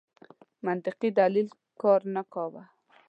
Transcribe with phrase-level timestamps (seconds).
[0.65, 1.47] منطقي دلایل
[1.81, 2.63] کار نه کاوه.